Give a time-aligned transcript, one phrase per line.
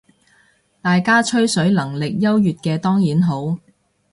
[0.81, 3.59] 大家吹水能力優越嘅當然好